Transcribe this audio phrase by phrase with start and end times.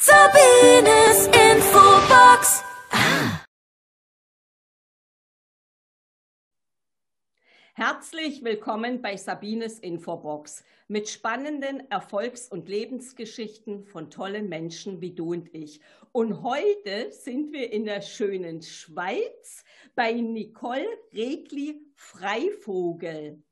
[0.00, 2.62] Sabines Infobox.
[7.74, 15.32] Herzlich willkommen bei Sabines Infobox mit spannenden Erfolgs- und Lebensgeschichten von tollen Menschen wie du
[15.32, 15.80] und ich.
[16.12, 19.64] Und heute sind wir in der schönen Schweiz
[19.96, 23.42] bei Nicole Regli Freivogel.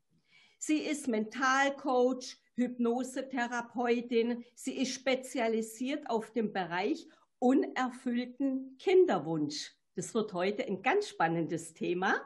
[0.59, 4.43] Sie ist Mentalcoach, Hypnosetherapeutin.
[4.55, 7.07] Sie ist spezialisiert auf den Bereich
[7.39, 9.73] unerfüllten Kinderwunsch.
[9.95, 12.21] Das wird heute ein ganz spannendes Thema,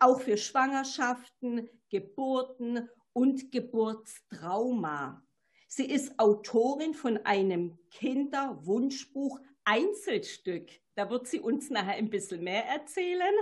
[0.00, 5.22] auch für Schwangerschaften, Geburten und Geburtstrauma.
[5.68, 10.70] Sie ist Autorin von einem Kinderwunschbuch Einzelstück.
[10.94, 13.34] Da wird sie uns nachher ein bisschen mehr erzählen.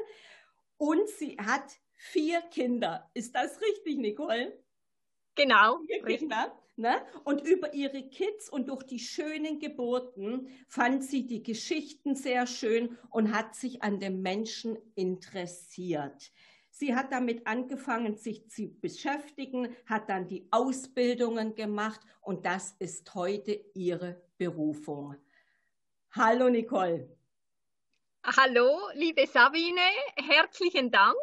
[0.79, 3.11] Und sie hat vier Kinder.
[3.15, 4.62] Ist das richtig, Nicole?
[5.35, 5.79] Genau.
[6.07, 7.03] Kinder, ne?
[7.25, 12.99] Und über ihre Kids und durch die schönen Geburten fand sie die Geschichten sehr schön
[13.11, 16.33] und hat sich an den Menschen interessiert.
[16.71, 23.15] Sie hat damit angefangen, sich zu beschäftigen, hat dann die Ausbildungen gemacht und das ist
[23.15, 25.17] heute ihre Berufung.
[26.13, 27.15] Hallo Nicole.
[28.25, 29.81] Hallo, liebe Sabine,
[30.17, 31.17] herzlichen Dank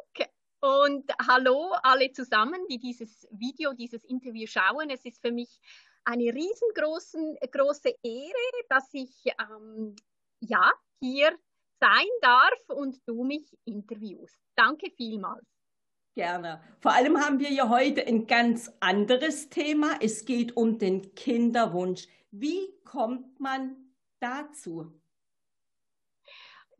[0.61, 4.89] und hallo alle zusammen, die dieses Video, dieses Interview schauen.
[4.89, 5.59] Es ist für mich
[6.03, 9.95] eine riesengroße Ehre, dass ich ähm,
[10.39, 10.71] ja,
[11.02, 11.37] hier
[11.80, 14.37] sein darf und du mich interviewst.
[14.55, 15.45] Danke vielmals.
[16.15, 16.61] Gerne.
[16.81, 19.99] Vor allem haben wir ja heute ein ganz anderes Thema.
[20.02, 22.07] Es geht um den Kinderwunsch.
[22.31, 24.91] Wie kommt man dazu?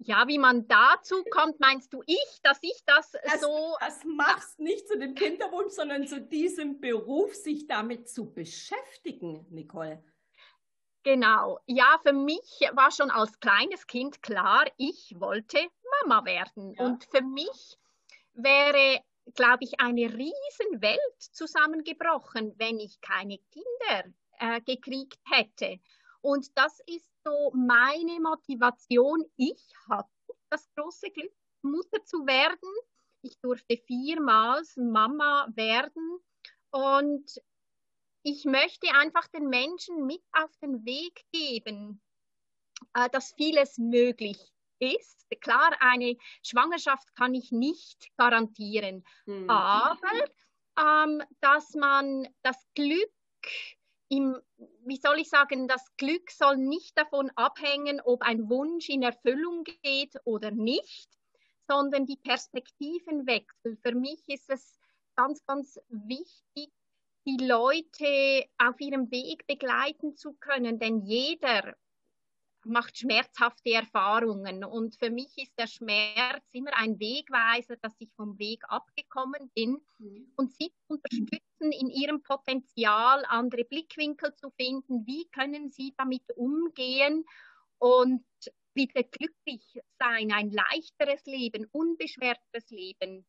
[0.02, 3.76] Ja, wie man dazu kommt, meinst du ich, dass ich das, das so.
[3.82, 10.02] Das machst nicht zu dem Kinderwunsch, sondern zu diesem Beruf, sich damit zu beschäftigen, Nicole.
[11.04, 11.60] Genau.
[11.66, 15.60] Ja, für mich war schon als kleines Kind klar, ich wollte
[16.02, 16.74] Mama werden.
[16.76, 16.86] Ja.
[16.86, 17.78] Und für mich
[18.34, 19.04] wäre,
[19.36, 25.80] glaube ich, eine Riesenwelt zusammengebrochen, wenn ich keine Kinder äh, gekriegt hätte.
[26.22, 29.26] Und das ist so meine Motivation.
[29.38, 30.10] Ich hatte
[30.50, 32.70] das große Glück, Mutter zu werden.
[33.22, 36.20] Ich durfte viermals Mama werden.
[36.72, 37.42] Und
[38.24, 42.02] ich möchte einfach den Menschen mit auf den Weg geben,
[42.94, 44.40] äh, dass vieles möglich
[44.80, 45.28] ist.
[45.42, 49.50] Klar, eine Schwangerschaft kann ich nicht garantieren, mhm.
[49.50, 50.00] aber
[50.80, 53.12] ähm, dass man das Glück
[54.10, 54.38] im,
[54.86, 59.64] wie soll ich sagen, das Glück soll nicht davon abhängen, ob ein Wunsch in Erfüllung
[59.64, 61.10] geht oder nicht,
[61.68, 63.78] sondern die Perspektivenwechsel.
[63.78, 64.80] Für mich ist es
[65.16, 66.72] ganz, ganz wichtig,
[67.26, 71.76] die Leute auf ihrem Weg begleiten zu können, denn jeder
[72.66, 74.64] macht schmerzhafte Erfahrungen.
[74.64, 79.82] Und für mich ist der Schmerz immer ein Wegweiser, dass ich vom Weg abgekommen bin
[79.98, 80.32] mhm.
[80.36, 85.06] und sie unterstützen, in ihrem Potenzial andere Blickwinkel zu finden.
[85.06, 87.26] Wie können sie damit umgehen
[87.78, 88.26] und
[88.74, 93.26] wieder glücklich sein, ein leichteres Leben, unbeschwertes Leben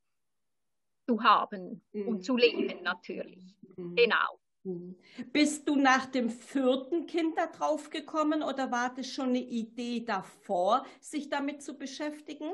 [1.07, 2.09] zu haben mhm.
[2.09, 3.57] und zu leben natürlich.
[3.77, 3.97] Mhm.
[3.97, 4.40] Genau.
[4.65, 4.97] Mhm.
[5.33, 10.05] Bist du nach dem vierten Kind da drauf gekommen oder war das schon eine Idee
[10.05, 12.53] davor, sich damit zu beschäftigen?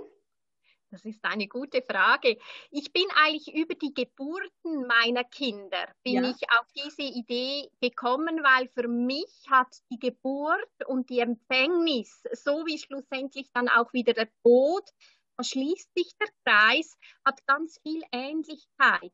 [0.90, 2.38] Das ist eine gute Frage.
[2.70, 6.30] Ich bin eigentlich über die Geburten meiner Kinder bin ja.
[6.30, 12.64] ich auf diese Idee gekommen, weil für mich hat die Geburt und die Empfängnis, so
[12.66, 14.88] wie schlussendlich dann auch wieder der Tod,
[15.36, 19.12] da schließt sich der Kreis, hat ganz viel Ähnlichkeit.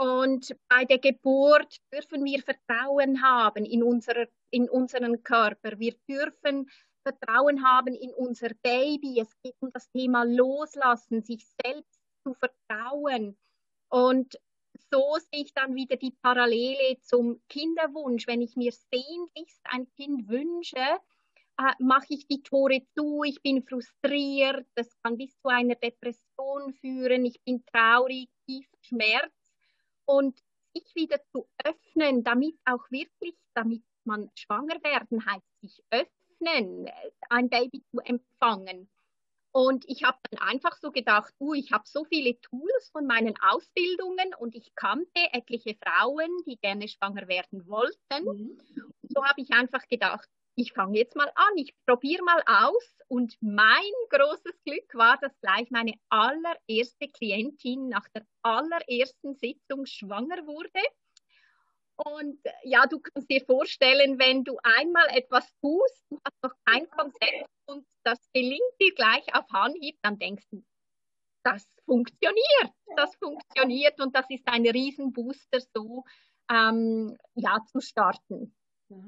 [0.00, 5.78] Und bei der Geburt dürfen wir Vertrauen haben in, unserer, in unseren Körper.
[5.78, 6.70] Wir dürfen
[7.02, 9.20] Vertrauen haben in unser Baby.
[9.20, 13.36] Es geht um das Thema Loslassen, sich selbst zu vertrauen.
[13.90, 14.40] Und
[14.90, 18.26] so sehe ich dann wieder die Parallele zum Kinderwunsch.
[18.26, 23.62] Wenn ich mir sehnlichst ein Kind wünsche, äh, mache ich die Tore zu, ich bin
[23.62, 29.30] frustriert, das kann bis zu einer Depression führen, ich bin traurig, tief Schmerz
[30.10, 30.42] und
[30.74, 36.90] sich wieder zu öffnen, damit auch wirklich, damit man schwanger werden heißt, sich öffnen,
[37.28, 38.90] ein Baby zu empfangen.
[39.52, 43.34] Und ich habe dann einfach so gedacht, uh, ich habe so viele Tools von meinen
[43.40, 48.24] Ausbildungen und ich kannte etliche Frauen, die gerne schwanger werden wollten.
[48.24, 48.60] Mhm.
[49.02, 52.98] So habe ich einfach gedacht, ich fange jetzt mal an, ich probiere mal aus.
[53.08, 60.46] Und mein großes Glück war, dass gleich meine allererste Klientin nach der allerersten Sitzung schwanger
[60.46, 60.80] wurde.
[61.96, 66.88] Und ja, du kannst dir vorstellen, wenn du einmal etwas tust, du hast noch kein
[66.88, 70.64] Konzept und das gelingt dir gleich auf Anhieb, dann denkst du,
[71.42, 76.04] das funktioniert, das funktioniert und das ist ein Riesenbooster, so
[76.50, 78.54] ähm, ja, zu starten.
[78.90, 78.98] Hat,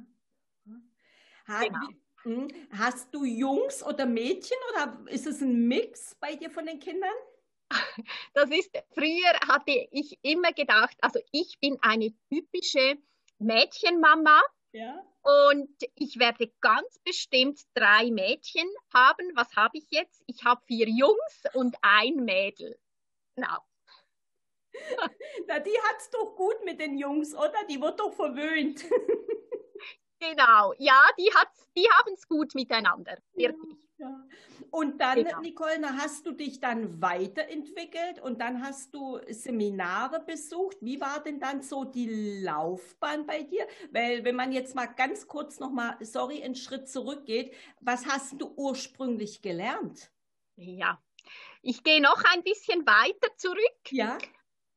[1.47, 1.89] genau.
[2.23, 6.79] Hm, hast du Jungs oder Mädchen oder ist es ein Mix bei dir von den
[6.79, 7.15] Kindern?
[8.35, 12.99] Das ist, früher hatte ich immer gedacht, also ich bin eine typische
[13.39, 14.41] Mädchenmama.
[14.73, 15.05] Ja.
[15.23, 19.31] Und ich werde ganz bestimmt drei Mädchen haben.
[19.35, 20.23] Was habe ich jetzt?
[20.27, 22.79] Ich habe vier Jungs und ein Mädel.
[23.37, 23.59] Genau.
[25.47, 27.65] Na, die hat es doch gut mit den Jungs, oder?
[27.69, 28.85] Die wird doch verwöhnt.
[30.23, 31.31] Genau, ja, die,
[31.77, 33.77] die haben es gut miteinander, wirklich.
[33.99, 34.25] Ja.
[34.71, 35.41] Und dann, genau.
[35.41, 40.77] Nicole, hast du dich dann weiterentwickelt und dann hast du Seminare besucht.
[40.81, 43.67] Wie war denn dann so die Laufbahn bei dir?
[43.91, 48.53] Weil wenn man jetzt mal ganz kurz nochmal, sorry, einen Schritt zurückgeht, was hast du
[48.57, 50.11] ursprünglich gelernt?
[50.57, 51.01] Ja,
[51.63, 53.91] ich gehe noch ein bisschen weiter zurück.
[53.91, 54.19] Ja.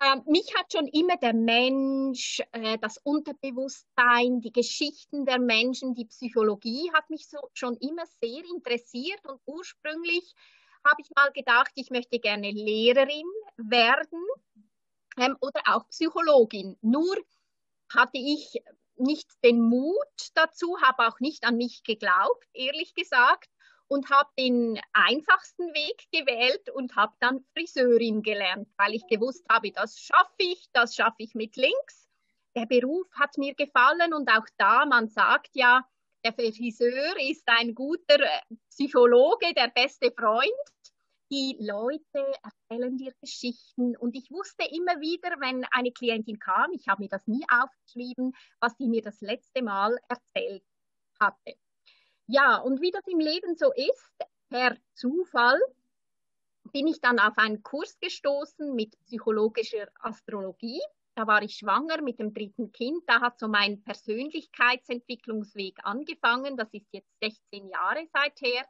[0.01, 6.05] Ähm, mich hat schon immer der Mensch, äh, das Unterbewusstsein, die Geschichten der Menschen, die
[6.05, 10.35] Psychologie hat mich so schon immer sehr interessiert und ursprünglich
[10.85, 13.25] habe ich mal gedacht, ich möchte gerne Lehrerin
[13.57, 14.19] werden
[15.17, 16.77] ähm, oder auch Psychologin.
[16.81, 17.15] Nur
[17.93, 18.61] hatte ich
[18.97, 23.49] nicht den Mut dazu, habe auch nicht an mich geglaubt, ehrlich gesagt
[23.87, 29.71] und habe den einfachsten Weg gewählt und habe dann Friseurin gelernt, weil ich gewusst habe,
[29.71, 32.09] das schaffe ich, das schaffe ich mit links.
[32.55, 35.83] Der Beruf hat mir gefallen und auch da, man sagt ja,
[36.23, 40.49] der Friseur ist ein guter äh, Psychologe, der beste Freund.
[41.31, 46.87] Die Leute erzählen dir Geschichten und ich wusste immer wieder, wenn eine Klientin kam, ich
[46.87, 50.63] habe mir das nie aufgeschrieben, was sie mir das letzte Mal erzählt
[51.19, 51.55] hatte.
[52.27, 54.13] Ja, und wie das im Leben so ist,
[54.49, 55.59] per Zufall
[56.71, 60.81] bin ich dann auf einen Kurs gestoßen mit psychologischer Astrologie.
[61.15, 63.03] Da war ich schwanger mit dem dritten Kind.
[63.07, 66.57] Da hat so mein Persönlichkeitsentwicklungsweg angefangen.
[66.57, 68.65] Das ist jetzt 16 Jahre seither.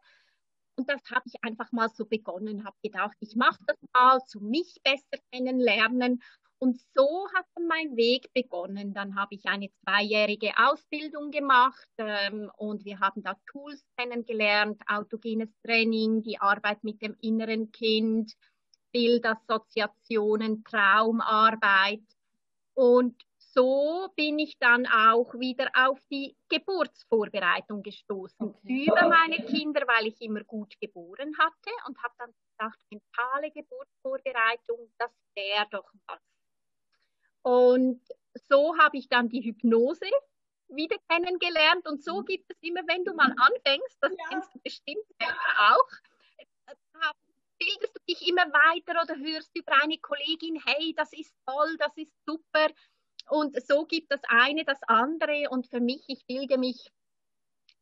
[0.76, 4.42] Und das habe ich einfach mal so begonnen, habe gedacht, ich mache das mal, zu
[4.42, 6.22] mich besser kennenlernen.
[6.58, 8.94] Und so hat mein Weg begonnen.
[8.94, 15.50] Dann habe ich eine zweijährige Ausbildung gemacht ähm, und wir haben da Tools kennengelernt, autogenes
[15.64, 18.34] Training, die Arbeit mit dem inneren Kind,
[18.92, 22.04] Bildassoziationen, Traumarbeit.
[22.74, 28.86] Und so bin ich dann auch wieder auf die Geburtsvorbereitung gestoßen okay.
[28.86, 34.92] über meine Kinder, weil ich immer gut geboren hatte und habe dann gedacht, mentale Geburtsvorbereitung,
[34.98, 36.20] das wäre doch was
[37.46, 38.02] und
[38.50, 40.10] so habe ich dann die Hypnose
[40.68, 41.88] wieder kennengelernt.
[41.88, 42.26] Und so mhm.
[42.26, 44.26] gibt es immer, wenn du mal anfängst, das ja.
[44.30, 45.06] kennst du bestimmt
[45.60, 45.88] auch,
[46.38, 46.76] äh,
[47.60, 51.96] bildest du dich immer weiter oder hörst über eine Kollegin, hey, das ist toll, das
[51.98, 52.68] ist super.
[53.30, 55.48] Und so gibt das eine das andere.
[55.52, 56.92] Und für mich, ich bilde mich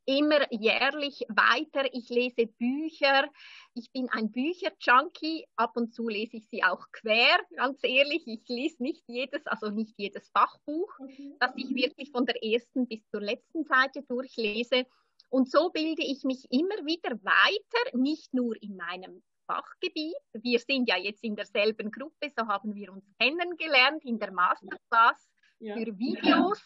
[0.05, 1.85] immer jährlich weiter.
[1.94, 3.29] Ich lese Bücher.
[3.73, 5.45] Ich bin ein Bücher-Junkie.
[5.55, 8.23] Ab und zu lese ich sie auch quer, ganz ehrlich.
[8.27, 11.35] Ich lese nicht jedes, also nicht jedes Fachbuch, mhm.
[11.39, 14.85] das ich wirklich von der ersten bis zur letzten Seite durchlese.
[15.29, 20.15] Und so bilde ich mich immer wieder weiter, nicht nur in meinem Fachgebiet.
[20.33, 25.29] Wir sind ja jetzt in derselben Gruppe, so haben wir uns kennengelernt in der Masterclass
[25.60, 25.75] ja.
[25.75, 26.62] für Videos.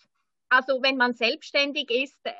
[0.49, 2.33] Also wenn man selbstständig ist, äh,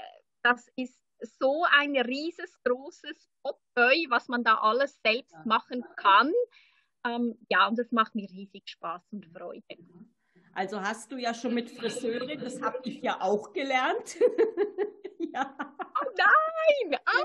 [0.44, 1.00] das ist
[1.40, 6.32] so ein rieses, großes Potbeu, was man da alles selbst machen kann.
[7.06, 9.64] Ähm, ja, und das macht mir riesig Spaß und Freude.
[10.58, 14.18] Also hast du ja schon mit Friseurin, das habe ich ja auch gelernt.
[15.20, 15.56] ja.
[15.60, 17.00] Oh nein!
[17.06, 17.24] Ah,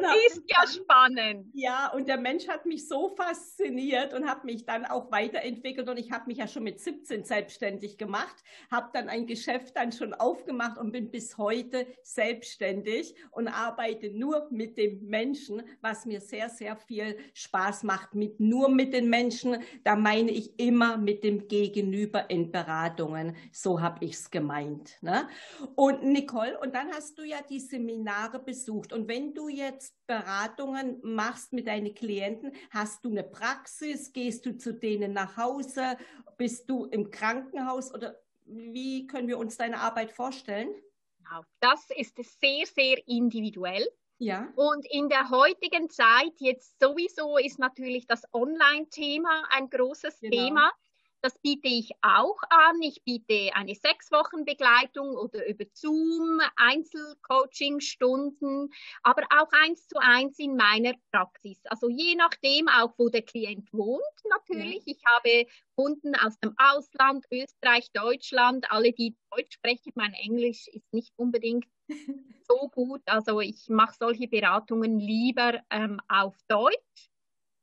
[0.00, 1.48] das ist ja spannend.
[1.54, 5.88] Ja, und der Mensch hat mich so fasziniert und hat mich dann auch weiterentwickelt.
[5.88, 8.36] Und ich habe mich ja schon mit 17 selbstständig gemacht,
[8.70, 14.48] habe dann ein Geschäft dann schon aufgemacht und bin bis heute selbstständig und arbeite nur
[14.50, 18.14] mit dem Menschen, was mir sehr, sehr viel Spaß macht.
[18.14, 23.36] Mit, nur mit den Menschen, da meine ich immer mit dem Gegenüber in Beratungen.
[23.52, 24.96] So habe ich es gemeint.
[25.00, 25.28] Ne?
[25.74, 28.92] Und Nicole, und dann hast du ja die Seminare besucht.
[28.92, 34.12] Und wenn du jetzt Beratungen machst mit deinen Klienten, hast du eine Praxis?
[34.12, 35.96] Gehst du zu denen nach Hause?
[36.36, 40.70] Bist du im Krankenhaus oder wie können wir uns deine Arbeit vorstellen?
[41.18, 43.86] Genau, das ist sehr, sehr individuell.
[44.18, 44.52] Ja.
[44.56, 50.36] Und in der heutigen Zeit, jetzt sowieso ist natürlich das Online-Thema ein großes genau.
[50.36, 50.72] Thema.
[51.20, 52.80] Das biete ich auch an.
[52.80, 58.72] Ich biete eine sechs Wochen Begleitung oder über Zoom, Einzelcoaching-Stunden,
[59.02, 61.58] aber auch eins zu eins in meiner Praxis.
[61.64, 64.86] Also je nachdem auch, wo der Klient wohnt, natürlich.
[64.86, 64.94] Ja.
[64.94, 69.90] Ich habe Kunden aus dem Ausland, Österreich, Deutschland, alle, die Deutsch sprechen.
[69.96, 71.66] Mein Englisch ist nicht unbedingt
[72.48, 73.02] so gut.
[73.06, 77.10] Also ich mache solche Beratungen lieber ähm, auf Deutsch.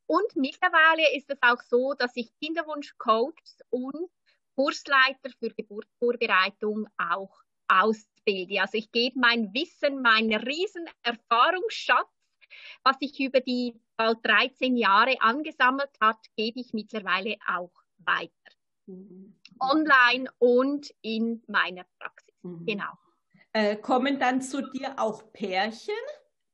[0.06, 4.10] Und mittlerweile ist es auch so, dass ich Kinderwunschcoaches und
[4.54, 8.60] Kursleiter für Geburtsvorbereitung auch ausbilde.
[8.60, 12.08] Also ich gebe mein Wissen, meinen riesen Erfahrungsschatz,
[12.84, 18.32] was ich über die bald 13 Jahre angesammelt hat, gebe ich mittlerweile auch weiter.
[18.86, 19.34] Mhm.
[19.58, 22.34] Online und in meiner Praxis.
[22.42, 22.66] Mhm.
[22.66, 22.92] Genau.
[23.52, 25.94] Äh, kommen dann zu dir auch Pärchen?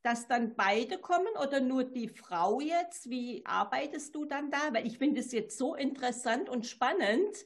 [0.02, 3.08] Dass dann beide kommen oder nur die Frau jetzt?
[3.08, 4.72] Wie arbeitest du dann da?
[4.72, 7.44] Weil ich finde es jetzt so interessant und spannend,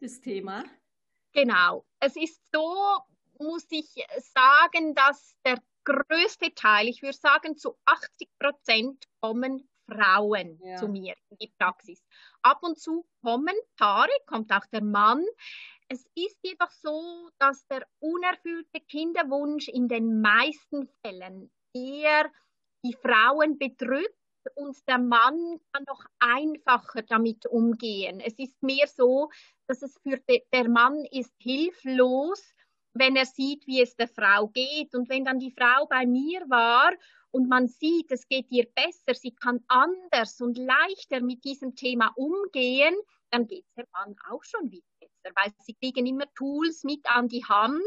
[0.00, 0.64] das Thema.
[1.32, 1.84] Genau.
[2.00, 2.98] Es ist so,
[3.38, 10.58] muss ich sagen, dass der größte Teil, ich würde sagen zu 80 Prozent kommen Frauen
[10.62, 10.76] ja.
[10.76, 12.04] zu mir in die Praxis.
[12.42, 15.24] Ab und zu kommen Paare, kommt auch der Mann.
[15.88, 22.30] Es ist jedoch so, dass der unerfüllte Kinderwunsch in den meisten Fällen eher
[22.84, 24.16] die Frauen bedrückt
[24.54, 28.20] und der Mann kann noch einfacher damit umgehen.
[28.20, 29.30] Es ist mehr so,
[29.68, 32.42] dass es für de, der Mann ist hilflos,
[32.94, 34.94] wenn er sieht, wie es der Frau geht.
[34.94, 36.92] Und wenn dann die Frau bei mir war
[37.30, 42.12] und man sieht, es geht ihr besser, sie kann anders und leichter mit diesem Thema
[42.16, 42.94] umgehen,
[43.30, 47.06] dann geht es dem Mann auch schon wieder besser, weil sie kriegen immer Tools mit
[47.06, 47.80] an die Hand,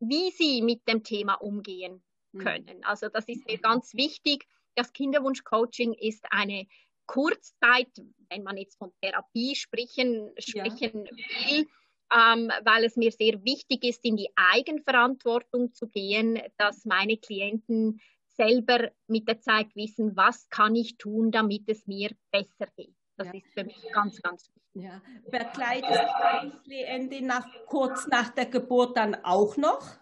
[0.00, 2.02] wie sie mit dem Thema umgehen.
[2.38, 2.84] Können.
[2.84, 4.46] Also das ist mir ganz wichtig.
[4.74, 6.66] Das Kinderwunschcoaching ist eine
[7.06, 7.90] Kurzzeit,
[8.28, 11.48] wenn man jetzt von Therapie sprechen, sprechen ja.
[11.48, 11.66] will,
[12.12, 18.00] ähm, weil es mir sehr wichtig ist, in die Eigenverantwortung zu gehen, dass meine Klienten
[18.28, 22.94] selber mit der Zeit wissen, was kann ich tun, damit es mir besser geht.
[23.16, 23.34] Das ja.
[23.34, 24.60] ist für mich ganz, ganz wichtig.
[24.84, 25.02] Ja.
[25.24, 29.98] Begleitest du die Klientin nach, kurz nach der Geburt dann auch noch?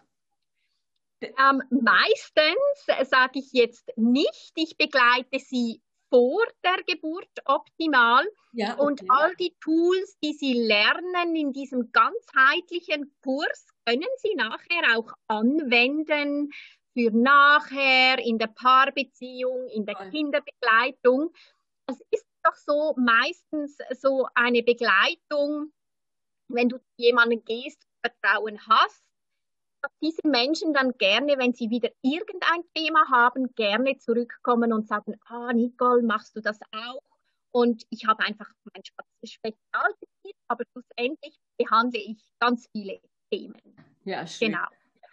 [1.21, 8.25] Ähm, meistens sage ich jetzt nicht, ich begleite sie vor der Geburt optimal.
[8.53, 8.81] Ja, okay.
[8.81, 15.11] Und all die Tools, die Sie lernen in diesem ganzheitlichen Kurs, können Sie nachher auch
[15.27, 16.51] anwenden
[16.93, 20.09] für nachher in der Paarbeziehung, in der okay.
[20.09, 21.31] Kinderbegleitung.
[21.85, 25.71] Es ist doch so meistens so eine Begleitung,
[26.47, 29.03] wenn du jemanden gehst, Vertrauen hast,
[29.81, 35.15] dass diese Menschen dann gerne, wenn sie wieder irgendein Thema haben, gerne zurückkommen und sagen,
[35.25, 37.01] ah, Nicole, machst du das auch?
[37.51, 38.83] Und ich habe einfach mein
[39.23, 42.99] Spezialgebiet, aber schlussendlich behandle ich ganz viele
[43.31, 43.59] Themen.
[44.05, 44.51] Ja, schön.
[44.51, 44.65] Genau.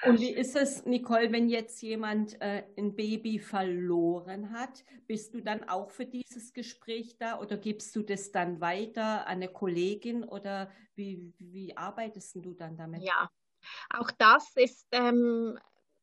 [0.04, 4.84] Und wie ist es, Nicole, wenn jetzt jemand äh, ein Baby verloren hat?
[5.06, 9.36] Bist du dann auch für dieses Gespräch da oder gibst du das dann weiter an
[9.36, 13.02] eine Kollegin oder wie, wie arbeitest du dann damit?
[13.02, 13.30] Ja,
[13.90, 15.58] auch das ist ähm,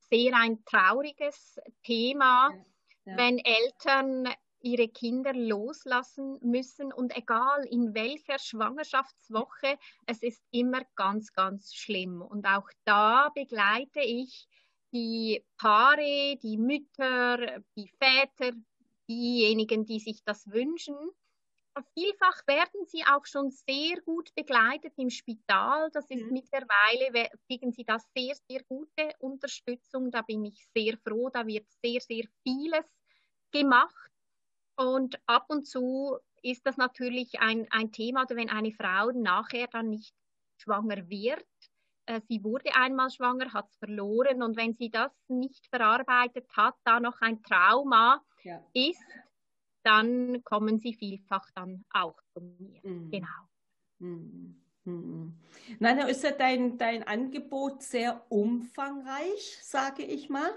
[0.10, 2.66] sehr ein trauriges Thema, ja,
[3.06, 3.18] ja.
[3.18, 4.28] wenn Eltern
[4.64, 12.22] ihre Kinder loslassen müssen und egal in welcher Schwangerschaftswoche, es ist immer ganz, ganz schlimm.
[12.22, 14.48] Und auch da begleite ich
[14.94, 18.56] die Paare, die Mütter, die Väter,
[19.10, 20.96] diejenigen, die sich das wünschen,
[21.96, 25.90] Vielfach werden sie auch schon sehr gut begleitet im Spital.
[25.92, 26.34] Das ist mhm.
[26.34, 30.12] mittlerweile, kriegen sie da sehr, sehr gute Unterstützung.
[30.12, 31.30] Da bin ich sehr froh.
[31.30, 32.86] Da wird sehr, sehr vieles
[33.52, 34.12] gemacht.
[34.76, 39.90] Und ab und zu ist das natürlich ein, ein Thema, wenn eine Frau nachher dann
[39.90, 40.14] nicht
[40.58, 41.46] schwanger wird.
[42.06, 46.76] Äh, sie wurde einmal schwanger, hat es verloren und wenn sie das nicht verarbeitet hat,
[46.84, 48.62] da noch ein Trauma ja.
[48.74, 49.06] ist,
[49.84, 52.80] dann kommen sie vielfach dann auch zu mir.
[52.84, 53.12] Mhm.
[53.12, 53.28] Genau.
[54.00, 54.62] Mhm.
[54.86, 55.40] Mhm.
[55.80, 60.52] Nein, da ist ja dein, dein Angebot sehr umfangreich, sage ich mal.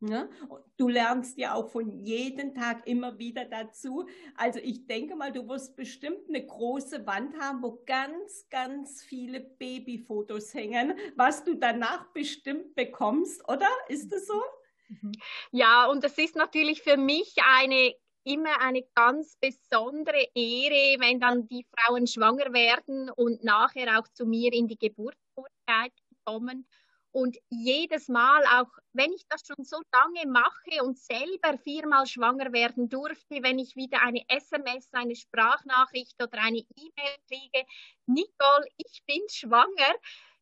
[0.00, 0.28] Ja?
[0.76, 4.08] Du lernst ja auch von jedem Tag immer wieder dazu.
[4.36, 9.40] Also ich denke mal, du wirst bestimmt eine große Wand haben, wo ganz, ganz viele
[9.40, 13.68] Babyfotos hängen, was du danach bestimmt bekommst, oder?
[13.88, 14.42] Ist das so?
[14.88, 15.12] Mhm.
[15.52, 21.48] Ja, und das ist natürlich für mich eine immer eine ganz besondere Ehre, wenn dann
[21.48, 26.66] die Frauen schwanger werden und nachher auch zu mir in die Geburtsvorbereitung kommen.
[27.14, 32.52] Und jedes Mal, auch wenn ich das schon so lange mache und selber viermal schwanger
[32.52, 37.66] werden durfte, wenn ich wieder eine SMS, eine Sprachnachricht oder eine E-Mail kriege,
[38.06, 39.94] Nicole, ich bin schwanger.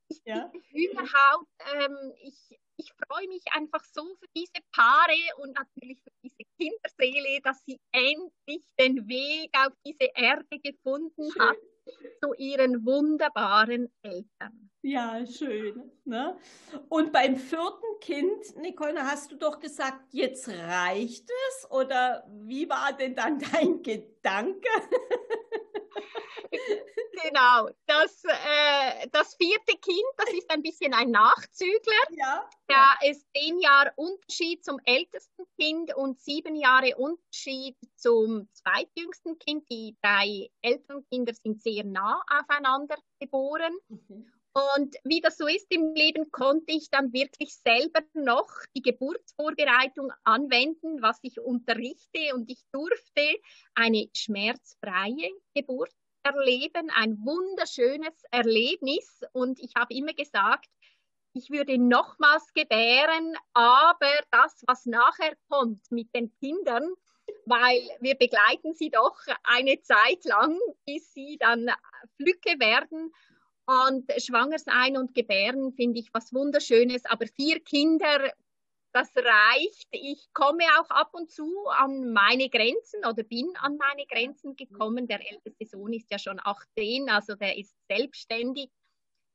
[0.06, 0.50] Ich ja.
[0.70, 6.44] überhaupt, ähm, ich, ich freue mich einfach so für diese Paare und natürlich für diese
[6.61, 11.43] Kinderseele, dass sie endlich den Weg auf diese Erde gefunden Schön.
[11.43, 11.57] hat
[12.23, 14.71] zu ihren wunderbaren Eltern.
[14.83, 15.90] Ja, schön.
[16.05, 16.37] Ne?
[16.88, 21.71] Und beim vierten Kind, Nicole, hast du doch gesagt, jetzt reicht es?
[21.71, 24.69] Oder wie war denn dann dein Gedanke?
[27.23, 31.92] genau, das, äh, das vierte Kind, das ist ein bisschen ein Nachzügler.
[32.11, 32.49] Ja.
[32.66, 39.68] Da ist zehn Jahre Unterschied zum ältesten Kind und sieben Jahre Unterschied zum zweitjüngsten Kind.
[39.70, 43.76] Die drei älteren Kinder sind sehr nah aufeinander geboren.
[43.88, 44.32] Mhm.
[44.52, 50.12] Und wie das so ist im Leben, konnte ich dann wirklich selber noch die Geburtsvorbereitung
[50.25, 52.35] anwenden, was ich unterrichte.
[52.35, 53.38] Und ich durfte
[53.75, 55.92] eine schmerzfreie Geburt
[56.25, 59.21] erleben, ein wunderschönes Erlebnis.
[59.33, 60.69] Und ich habe immer gesagt,
[61.33, 66.92] ich würde nochmals gebären, aber das, was nachher kommt mit den Kindern,
[67.45, 71.71] weil wir begleiten sie doch eine Zeit lang, bis sie dann
[72.16, 73.12] Flücke werden.
[73.71, 77.05] Und schwanger sein und gebären finde ich was Wunderschönes.
[77.05, 78.33] Aber vier Kinder,
[78.93, 79.87] das reicht.
[79.93, 85.07] Ich komme auch ab und zu an meine Grenzen oder bin an meine Grenzen gekommen.
[85.07, 88.71] Der älteste Sohn ist ja schon 18, also der ist selbstständig.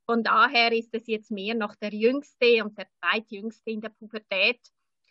[0.04, 4.60] Von daher ist es jetzt mehr noch der Jüngste und der Zweitjüngste in der Pubertät.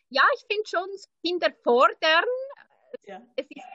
[0.10, 0.88] Ja, ich finde schon
[1.24, 2.30] Kinder fordern.
[3.08, 3.22] Ja.
[3.36, 3.66] Es ist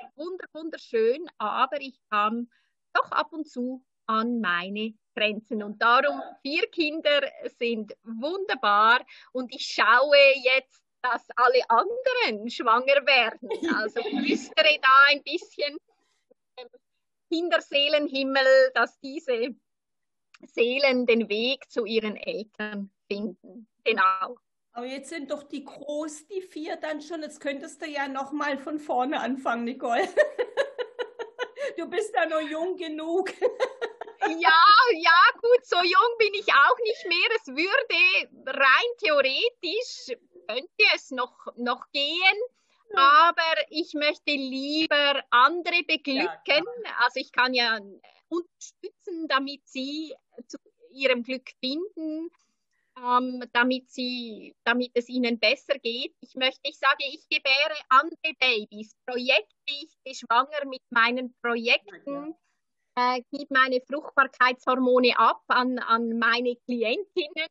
[0.53, 2.49] wunderschön, aber ich kam
[2.93, 5.63] doch ab und zu an meine Grenzen.
[5.63, 7.21] Und darum, vier Kinder
[7.59, 13.49] sind wunderbar und ich schaue jetzt, dass alle anderen schwanger werden.
[13.75, 15.77] Also flüstere da ein bisschen
[17.31, 19.55] Kinderseelenhimmel, dass diese
[20.47, 23.69] Seelen den Weg zu ihren Eltern finden.
[23.85, 24.37] Genau.
[24.73, 27.23] Aber jetzt sind doch die groß, die vier dann schon.
[27.23, 30.09] Jetzt könntest du ja noch mal von vorne anfangen, Nicole.
[31.77, 33.33] Du bist ja noch jung genug.
[34.29, 34.63] ja,
[34.97, 37.29] ja, gut, so jung bin ich auch nicht mehr.
[37.37, 42.39] Es würde rein theoretisch, könnte es noch, noch gehen.
[42.95, 46.65] Aber ich möchte lieber andere beglücken.
[46.85, 47.79] Ja, also ich kann ja
[48.29, 50.15] unterstützen, damit sie
[50.49, 50.59] zu
[50.93, 52.31] ihrem Glück finden,
[52.99, 56.15] ähm, damit, sie, damit es ihnen besser geht.
[56.21, 62.35] Ich möchte, ich sage, ich gebäre andere Babys, Projekte, ich bin schwanger mit meinen Projekten
[62.97, 67.49] äh, gebe meine Fruchtbarkeitshormone ab an, an meine Klientinnen.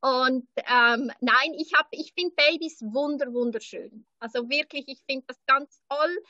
[0.00, 4.06] Und ähm, nein, ich, ich finde Babys wunder, wunderschön.
[4.18, 6.22] Also wirklich, ich finde das ganz toll,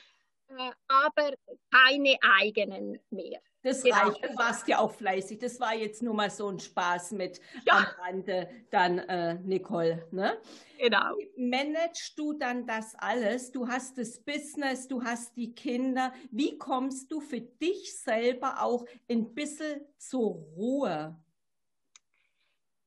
[0.49, 1.33] äh, aber
[1.71, 3.41] keine eigenen mehr.
[3.63, 3.97] Das genau.
[3.97, 5.39] reicht, du warst ja auch fleißig.
[5.39, 7.77] Das war jetzt nur mal so ein Spaß mit ja.
[7.77, 10.07] am Rande, dann äh, Nicole.
[10.11, 10.37] Ne?
[10.77, 11.15] Genau.
[11.17, 13.51] Wie managst du dann das alles?
[13.51, 16.13] Du hast das Business, du hast die Kinder.
[16.31, 21.19] Wie kommst du für dich selber auch ein bisschen zur Ruhe?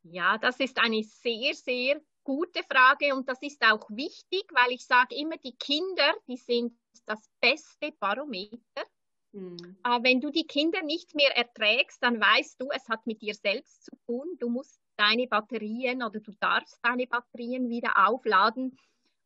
[0.02, 4.86] Ja, das ist eine sehr, sehr gute Frage und das ist auch wichtig, weil ich
[4.86, 8.84] sage immer, die Kinder, die sind das beste Barometer
[9.32, 9.76] Mhm.
[9.84, 13.34] Äh, wenn du die Kinder nicht mehr erträgst, dann weißt du, es hat mit dir
[13.34, 14.26] selbst zu tun.
[14.38, 18.76] Du musst deine Batterien oder du darfst deine Batterien wieder aufladen.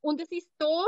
[0.00, 0.84] Und es ist so,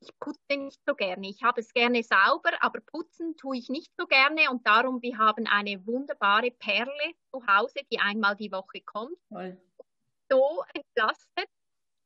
[0.00, 1.28] ich putze nicht so gerne.
[1.28, 4.50] Ich habe es gerne sauber, aber putzen tue ich nicht so gerne.
[4.50, 9.16] Und darum, wir haben eine wunderbare Perle zu Hause, die einmal die Woche kommt.
[9.30, 9.60] Toll.
[10.30, 11.48] So entlastet.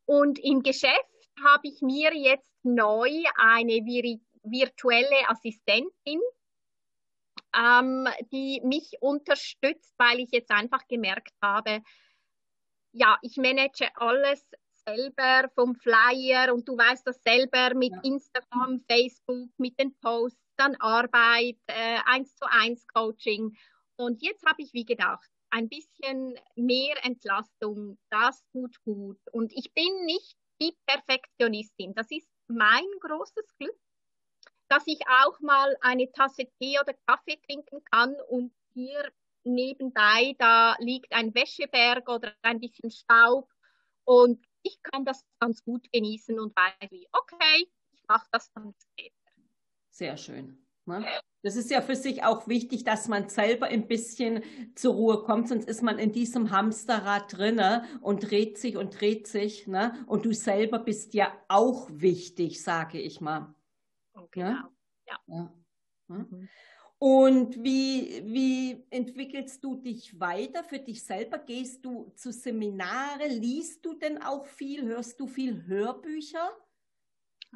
[0.06, 1.04] Und im Geschäft
[1.44, 4.20] habe ich mir jetzt neu eine Viri
[4.50, 6.20] virtuelle Assistentin,
[7.54, 11.82] ähm, die mich unterstützt, weil ich jetzt einfach gemerkt habe,
[12.92, 14.44] ja, ich manage alles
[14.86, 18.00] selber vom Flyer und du weißt das selber mit ja.
[18.02, 23.56] Instagram, Facebook, mit den Posts, dann Arbeit, äh, eins zu eins Coaching.
[23.96, 29.18] Und jetzt habe ich wie gedacht, ein bisschen mehr Entlastung, das tut gut.
[29.32, 31.94] Und ich bin nicht die Perfektionistin.
[31.94, 33.78] Das ist mein großes Glück
[34.68, 39.10] dass ich auch mal eine Tasse Tee oder Kaffee trinken kann und hier
[39.44, 43.48] nebenbei, da liegt ein Wäscheberg oder ein bisschen Staub
[44.04, 48.74] und ich kann das ganz gut genießen und weiß wie, okay, ich mache das dann
[48.78, 49.14] später.
[49.90, 50.64] Sehr schön.
[50.86, 51.04] Ne?
[51.42, 54.42] Das ist ja für sich auch wichtig, dass man selber ein bisschen
[54.74, 59.26] zur Ruhe kommt, sonst ist man in diesem Hamsterrad drinne und dreht sich und dreht
[59.26, 59.66] sich.
[59.66, 60.04] Ne?
[60.06, 63.54] Und du selber bist ja auch wichtig, sage ich mal.
[64.30, 64.48] Genau.
[64.48, 64.70] Ja?
[65.06, 65.18] ja.
[65.26, 65.54] ja.
[66.08, 66.48] Mhm.
[67.00, 71.38] Und wie, wie entwickelst du dich weiter für dich selber?
[71.38, 73.28] Gehst du zu Seminare?
[73.28, 74.84] Liest du denn auch viel?
[74.84, 76.50] Hörst du viel Hörbücher?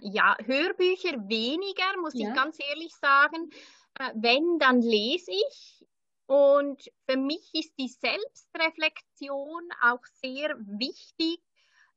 [0.00, 2.28] Ja, Hörbücher weniger, muss ja.
[2.28, 3.50] ich ganz ehrlich sagen.
[3.98, 5.86] Äh, wenn, dann lese ich.
[6.26, 11.40] Und für mich ist die Selbstreflexion auch sehr wichtig.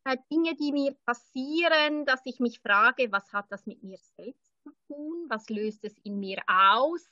[0.04, 4.55] Äh, Dinge, die mir passieren, dass ich mich frage, was hat das mit mir selbst
[4.88, 5.26] tun?
[5.30, 7.06] Was löst es in mir aus?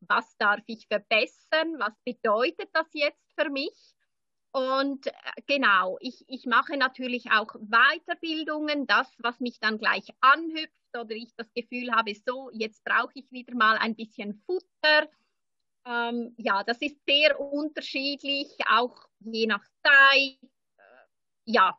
[0.00, 1.78] Was darf ich verbessern?
[1.78, 3.94] Was bedeutet das jetzt für mich?
[4.52, 5.12] Und äh,
[5.46, 11.34] genau, ich, ich mache natürlich auch Weiterbildungen, das, was mich dann gleich anhüpft oder ich
[11.36, 15.08] das Gefühl habe, so, jetzt brauche ich wieder mal ein bisschen Futter.
[15.86, 20.38] Ähm, ja, das ist sehr unterschiedlich, auch je nach Zeit.
[20.42, 20.82] Äh,
[21.44, 21.78] ja,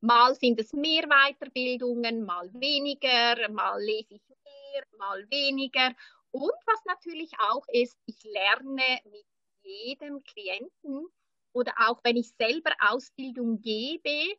[0.00, 4.33] mal sind es mehr Weiterbildungen, mal weniger, mal lese ich
[4.74, 5.94] mehr, mal weniger.
[6.30, 9.26] Und was natürlich auch ist, ich lerne mit
[9.62, 11.06] jedem Klienten
[11.52, 14.36] oder auch wenn ich selber Ausbildung gebe,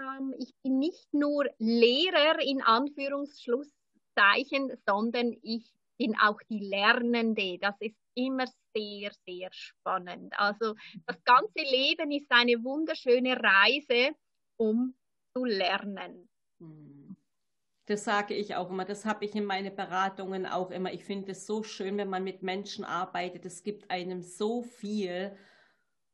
[0.00, 7.58] ähm, ich bin nicht nur Lehrer in Anführungsschlusszeichen, sondern ich bin auch die Lernende.
[7.58, 10.38] Das ist immer sehr, sehr spannend.
[10.38, 14.14] Also das ganze Leben ist eine wunderschöne Reise,
[14.56, 14.94] um
[15.34, 16.28] zu lernen.
[16.60, 16.97] Hm.
[17.88, 18.84] Das sage ich auch immer.
[18.84, 20.92] Das habe ich in meinen Beratungen auch immer.
[20.92, 23.46] Ich finde es so schön, wenn man mit Menschen arbeitet.
[23.46, 25.34] Es gibt einem so viel.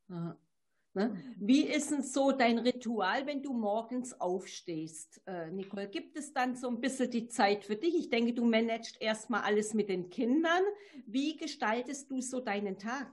[0.08, 1.16] Ne?
[1.36, 5.88] Wie ist denn so dein Ritual, wenn du morgens aufstehst, äh, Nicole?
[5.88, 7.96] Gibt es dann so ein bisschen die Zeit für dich?
[7.96, 10.62] Ich denke, du managst erstmal alles mit den Kindern.
[11.06, 13.08] Wie gestaltest du so deinen Tag?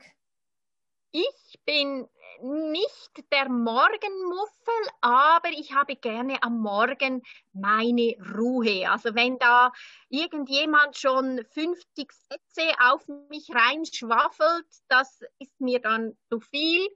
[1.11, 2.07] Ich bin
[2.41, 7.21] nicht der Morgenmuffel, aber ich habe gerne am Morgen
[7.51, 8.89] meine Ruhe.
[8.89, 9.73] Also wenn da
[10.09, 16.87] irgendjemand schon 50 Sätze auf mich reinschwaffelt, das ist mir dann zu viel.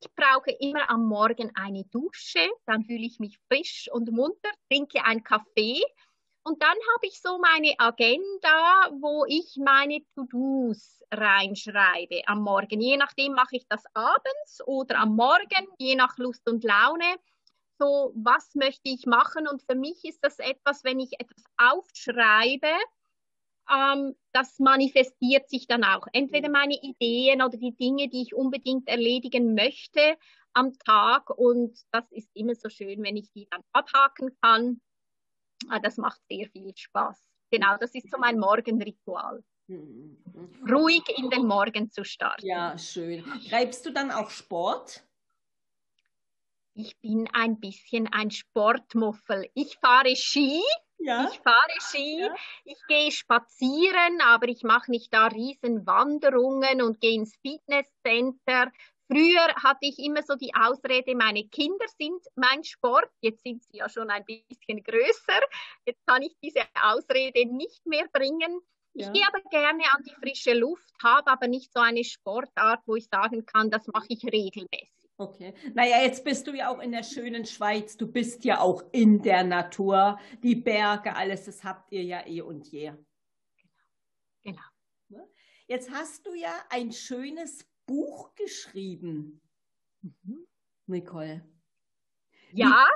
[0.00, 5.04] Ich brauche immer am Morgen eine Dusche, dann fühle ich mich frisch und munter, trinke
[5.04, 5.82] einen Kaffee
[6.44, 12.80] und dann habe ich so meine Agenda, wo ich meine To-Dos reinschreibe am Morgen.
[12.80, 17.16] Je nachdem mache ich das abends oder am Morgen, je nach Lust und Laune.
[17.78, 19.46] So, was möchte ich machen?
[19.48, 22.68] Und für mich ist das etwas, wenn ich etwas aufschreibe,
[23.70, 26.06] ähm, das manifestiert sich dann auch.
[26.12, 26.52] Entweder mhm.
[26.52, 30.16] meine Ideen oder die Dinge, die ich unbedingt erledigen möchte
[30.52, 31.30] am Tag.
[31.30, 34.80] Und das ist immer so schön, wenn ich die dann abhaken kann.
[35.68, 37.28] Ah, das macht sehr viel Spaß.
[37.50, 39.44] Genau, das ist so mein Morgenritual.
[40.68, 42.46] Ruhig in den Morgen zu starten.
[42.46, 43.24] Ja, schön.
[43.48, 45.02] Treibst du dann auch Sport?
[46.74, 49.48] Ich bin ein bisschen ein Sportmuffel.
[49.54, 50.62] Ich fahre Ski
[51.04, 51.28] ja.
[51.32, 52.34] Ich fahre Ski, ja.
[52.64, 58.70] ich gehe spazieren, aber ich mache nicht da riesen Wanderungen und gehe ins Fitnesscenter.
[59.10, 63.10] Früher hatte ich immer so die Ausrede, meine Kinder sind mein Sport.
[63.20, 65.40] Jetzt sind sie ja schon ein bisschen größer.
[65.86, 68.60] Jetzt kann ich diese Ausrede nicht mehr bringen.
[68.94, 69.06] Ja.
[69.06, 72.96] Ich gehe aber gerne an die frische Luft, habe aber nicht so eine Sportart, wo
[72.96, 74.90] ich sagen kann, das mache ich regelmäßig.
[75.16, 75.54] Okay.
[75.74, 77.96] Naja, jetzt bist du ja auch in der schönen Schweiz.
[77.96, 80.18] Du bist ja auch in der Natur.
[80.42, 82.92] Die Berge, alles, das habt ihr ja eh und je.
[84.42, 84.60] Genau.
[85.08, 85.22] genau.
[85.22, 85.28] Ne?
[85.66, 89.40] Jetzt hast du ja ein schönes Buch geschrieben.
[90.02, 90.46] Mhm.
[90.86, 91.46] Nicole.
[92.52, 92.86] Ja.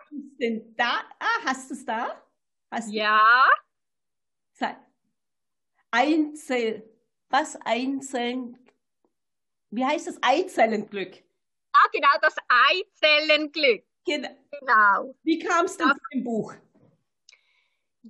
[0.40, 1.04] Denn da?
[1.18, 2.22] Ah, hast du es da?
[2.70, 3.44] Hast ja.
[4.58, 4.66] Du?
[5.96, 6.82] Einzel.
[7.30, 8.58] Was einzeln?
[9.70, 10.22] Wie heißt das?
[10.22, 11.22] Einzellenglück.
[11.72, 13.84] Ah, genau, das Eizellenglück.
[14.04, 14.28] Genau.
[14.60, 15.14] genau.
[15.22, 16.54] Wie kam es denn zu dem Buch?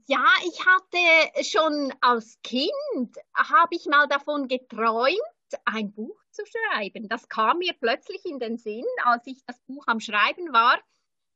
[0.07, 5.16] Ja, ich hatte schon als Kind, habe ich mal davon geträumt,
[5.64, 7.09] ein Buch zu schreiben.
[7.09, 10.79] Das kam mir plötzlich in den Sinn, als ich das Buch am Schreiben war.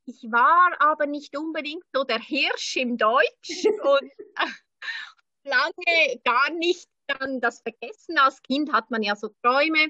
[0.05, 4.11] Ich war aber nicht unbedingt so der Hirsch im Deutsch und
[5.45, 8.19] lange gar nicht dann das vergessen.
[8.19, 9.89] Als Kind hat man ja so Träume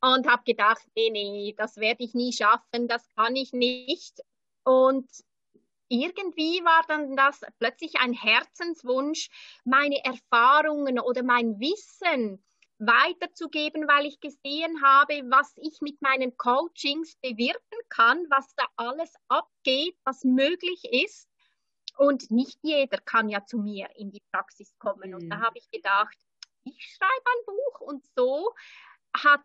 [0.00, 4.20] und habe gedacht, nee, nee, das werde ich nie schaffen, das kann ich nicht.
[4.64, 5.08] Und
[5.88, 9.28] irgendwie war dann das plötzlich ein Herzenswunsch,
[9.64, 12.42] meine Erfahrungen oder mein Wissen
[12.78, 19.14] weiterzugeben, weil ich gesehen habe, was ich mit meinen Coachings bewirken kann, was da alles
[19.28, 21.28] abgeht, was möglich ist.
[21.96, 25.10] Und nicht jeder kann ja zu mir in die Praxis kommen.
[25.10, 25.16] Mhm.
[25.16, 25.42] Und da mhm.
[25.42, 26.16] habe ich gedacht,
[26.64, 28.54] ich schreibe ein Buch und so
[29.14, 29.44] hat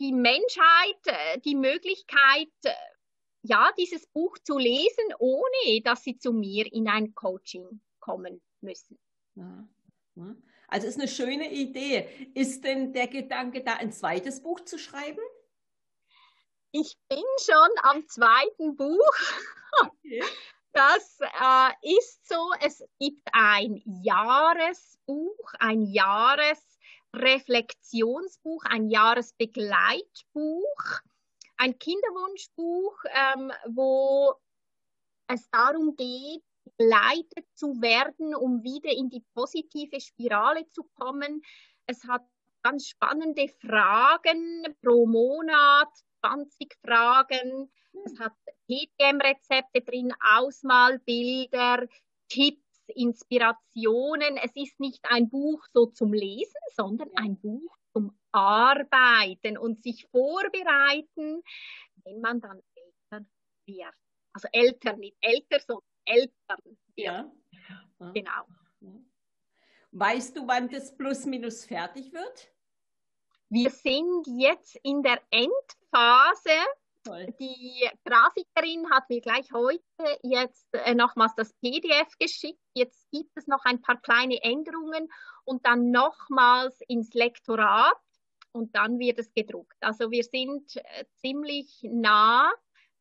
[0.00, 2.72] die Menschheit äh, die Möglichkeit, äh,
[3.42, 8.98] ja, dieses Buch zu lesen, ohne dass sie zu mir in ein Coaching kommen müssen.
[9.34, 9.66] Ja.
[10.68, 12.30] Also ist eine schöne Idee.
[12.34, 15.22] Ist denn der Gedanke, da ein zweites Buch zu schreiben?
[16.70, 19.14] Ich bin schon am zweiten Buch.
[19.80, 20.22] Okay.
[20.72, 31.00] Das äh, ist so, es gibt ein Jahresbuch, ein Jahresreflexionsbuch, ein Jahresbegleitbuch,
[31.58, 34.34] ein Kinderwunschbuch, ähm, wo
[35.26, 41.42] es darum geht, begleitet zu werden, um wieder in die positive Spirale zu kommen.
[41.86, 42.24] Es hat
[42.62, 47.70] ganz spannende Fragen pro Monat, 20 Fragen.
[48.04, 48.32] Es hat
[48.72, 51.86] TTM-Rezepte drin, Ausmalbilder,
[52.28, 54.36] Tipps, Inspirationen.
[54.38, 60.06] Es ist nicht ein Buch so zum Lesen, sondern ein Buch zum Arbeiten und sich
[60.10, 61.42] vorbereiten,
[62.04, 63.26] wenn man dann älter
[63.66, 63.94] wird.
[64.32, 66.78] Also älter, nicht älter, sondern Eltern.
[66.96, 67.32] Ja.
[67.98, 68.10] ja.
[68.12, 68.46] Genau.
[69.92, 72.50] Weißt du, wann das plus minus fertig wird?
[73.50, 76.58] Wir sind jetzt in der Endphase.
[77.04, 77.34] Toll.
[77.40, 79.82] Die Grafikerin hat mir gleich heute
[80.22, 82.60] jetzt äh, nochmals das PDF geschickt.
[82.74, 85.08] Jetzt gibt es noch ein paar kleine Änderungen
[85.44, 87.98] und dann nochmals ins Lektorat
[88.52, 89.76] und dann wird es gedruckt.
[89.80, 92.52] Also wir sind äh, ziemlich nah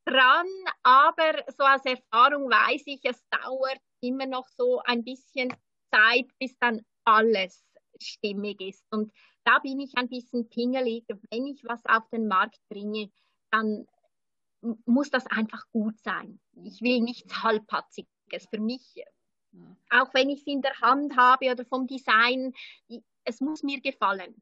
[0.06, 0.48] dran,
[0.82, 5.54] aber so aus Erfahrung weiß ich, es dauert immer noch so ein bisschen
[5.94, 7.64] Zeit, bis dann alles
[8.02, 8.84] stimmig ist.
[8.90, 11.06] Und da bin ich ein bisschen pingelig.
[11.30, 13.12] Wenn ich was auf den Markt bringe,
[13.52, 13.88] dann
[14.86, 16.40] muss das einfach gut sein.
[16.64, 18.48] Ich will nichts Halbpatziges.
[18.50, 19.04] Für mich,
[19.90, 22.54] auch wenn ich es in der Hand habe oder vom Design,
[23.24, 24.42] es muss mir gefallen.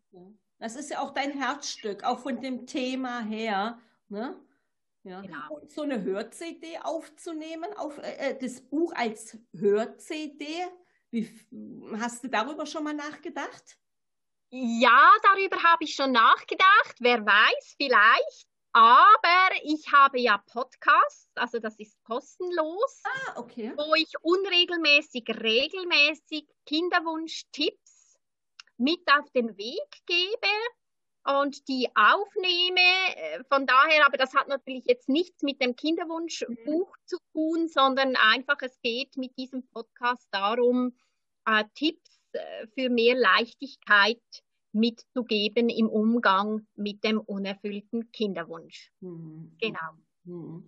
[0.60, 3.80] Das ist ja auch dein Herzstück, auch von dem Thema her.
[4.10, 4.40] Ne?
[5.04, 5.22] Ja.
[5.22, 5.56] Genau.
[5.56, 10.46] Und so eine Hör-CD aufzunehmen, auf äh, äh das Buch als Hör-CD.
[11.98, 13.78] hast du darüber schon mal nachgedacht?
[14.52, 16.96] Ja, darüber habe ich schon nachgedacht.
[17.00, 18.49] Wer weiß, vielleicht.
[18.72, 23.74] Aber ich habe ja Podcasts, also das ist kostenlos, ah, okay.
[23.76, 28.20] wo ich unregelmäßig, regelmäßig Kinderwunsch-Tipps
[28.78, 33.16] mit auf den Weg gebe und die aufnehme.
[33.16, 36.56] Äh, von daher, aber das hat natürlich jetzt nichts mit dem Kinderwunschbuch
[36.96, 37.06] mhm.
[37.06, 40.96] zu tun, sondern einfach, es geht mit diesem Podcast darum,
[41.46, 44.22] äh, Tipps äh, für mehr Leichtigkeit
[44.72, 48.92] mitzugeben im Umgang mit dem unerfüllten Kinderwunsch.
[49.02, 49.52] Mhm.
[49.60, 49.92] Genau.
[50.26, 50.64] Mhm.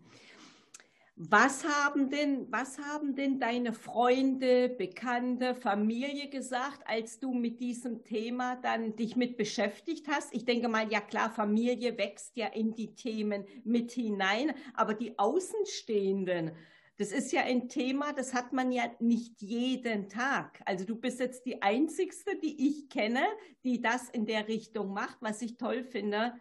[1.23, 8.03] Was haben denn, was haben denn deine Freunde, Bekannte, Familie gesagt, als du mit diesem
[8.03, 10.33] Thema dann dich mit beschäftigt hast?
[10.33, 15.19] Ich denke mal, ja klar, Familie wächst ja in die Themen mit hinein, aber die
[15.19, 16.53] Außenstehenden,
[17.01, 20.61] das ist ja ein Thema, das hat man ja nicht jeden Tag.
[20.65, 23.25] Also du bist jetzt die Einzigste, die ich kenne,
[23.63, 26.39] die das in der Richtung macht, was ich toll finde.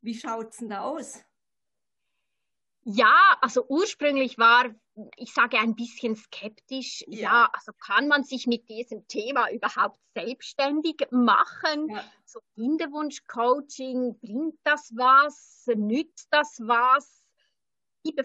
[0.00, 1.24] Wie schaut es denn da aus?
[2.84, 4.72] Ja, also ursprünglich war,
[5.16, 9.98] ich sage ein bisschen skeptisch, ja, ja also kann man sich mit diesem Thema überhaupt
[10.14, 11.90] selbstständig machen?
[11.90, 12.04] Ja.
[12.24, 15.66] So Kinderwunsch-Coaching, bringt das was?
[15.74, 17.20] Nützt das was?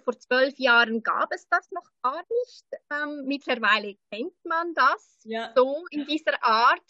[0.03, 2.65] Vor zwölf Jahren gab es das noch gar nicht.
[2.91, 5.53] Ähm, mittlerweile kennt man das ja.
[5.55, 6.83] so in dieser Art.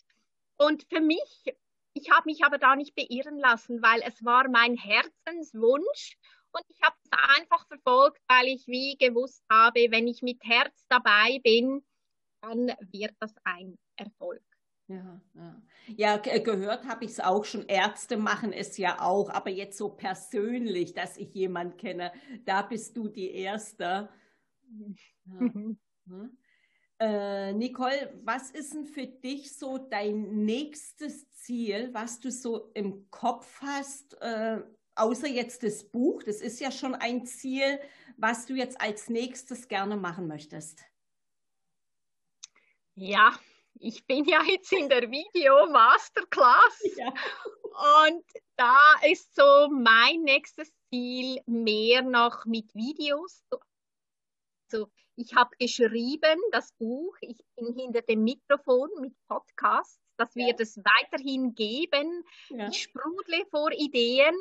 [0.57, 1.45] Und für mich,
[1.93, 6.17] ich habe mich aber da nicht beirren lassen, weil es war mein Herzenswunsch
[6.51, 10.85] und ich habe es einfach verfolgt, weil ich wie gewusst habe, wenn ich mit Herz
[10.87, 11.83] dabei bin,
[12.41, 14.43] dann wird das ein Erfolg.
[14.93, 15.61] Ja, ja.
[15.87, 17.65] ja gehört habe ich es auch schon.
[17.67, 22.11] Ärzte machen es ja auch, aber jetzt so persönlich, dass ich jemanden kenne,
[22.45, 24.09] da bist du die Erste.
[25.25, 25.39] Ja.
[26.05, 26.37] Hm?
[26.99, 33.09] Äh, Nicole, was ist denn für dich so dein nächstes Ziel, was du so im
[33.09, 34.61] Kopf hast, äh,
[34.95, 37.79] außer jetzt das Buch, das ist ja schon ein Ziel,
[38.17, 40.83] was du jetzt als nächstes gerne machen möchtest?
[42.95, 43.31] Ja,
[43.79, 47.07] ich bin ja jetzt in der Video Masterclass ja.
[48.07, 48.23] und
[48.55, 48.77] da
[49.09, 53.43] ist so mein nächstes Ziel mehr noch mit Videos.
[54.71, 60.59] Also ich habe geschrieben das Buch, ich bin hinter dem Mikrofon mit Podcasts, das wird
[60.59, 60.63] ja.
[60.63, 62.23] es weiterhin geben.
[62.49, 62.67] Ja.
[62.69, 64.35] Ich sprudle vor Ideen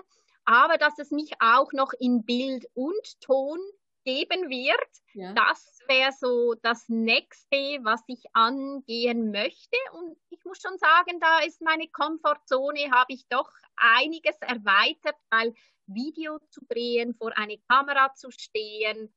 [0.45, 3.59] aber dass es mich auch noch in Bild und Ton
[4.05, 4.91] geben wird.
[5.15, 5.33] Ja.
[5.33, 9.77] Das wäre so das nächste, was ich angehen möchte.
[9.93, 15.55] Und ich muss schon sagen, da ist meine Komfortzone, habe ich doch einiges erweitert, weil
[15.87, 19.13] Video zu drehen, vor eine Kamera zu stehen,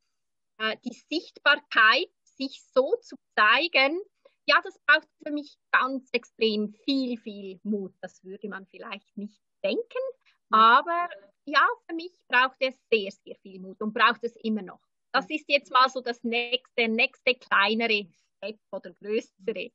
[0.57, 3.99] äh, die Sichtbarkeit, sich so zu zeigen,
[4.47, 7.93] ja, das braucht für mich ganz extrem viel, viel Mut.
[8.01, 9.81] Das würde man vielleicht nicht denken,
[10.49, 11.09] aber
[11.45, 14.81] ja, für mich braucht es sehr, sehr viel Mut und braucht es immer noch.
[15.11, 18.05] Das ist jetzt mal so das nächste, nächste kleinere
[18.37, 19.71] Step oder größere.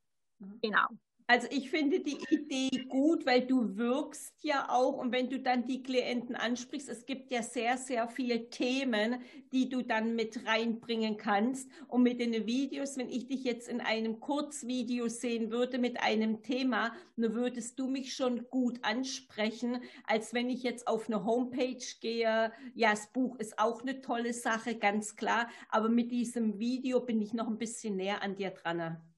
[0.61, 0.87] Genau.
[1.27, 5.65] Also ich finde die Idee gut, weil du wirkst ja auch und wenn du dann
[5.65, 11.17] die Klienten ansprichst, es gibt ja sehr, sehr viele Themen, die du dann mit reinbringen
[11.17, 11.69] kannst.
[11.87, 16.41] Und mit den Videos, wenn ich dich jetzt in einem Kurzvideo sehen würde mit einem
[16.41, 21.83] Thema, dann würdest du mich schon gut ansprechen, als wenn ich jetzt auf eine Homepage
[22.01, 22.51] gehe.
[22.75, 25.49] Ja, das Buch ist auch eine tolle Sache, ganz klar.
[25.69, 29.10] Aber mit diesem Video bin ich noch ein bisschen näher an dir dran.